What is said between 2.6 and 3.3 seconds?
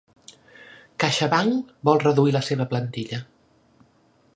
plantilla